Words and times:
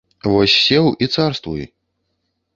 Вось 0.29 0.55
сеў 0.61 0.89
і 1.03 1.11
царствуй. 1.17 1.63